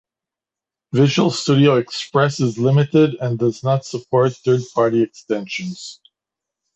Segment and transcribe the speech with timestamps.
[0.93, 5.99] Visual Studio Express is limited and does not support third-party extensions.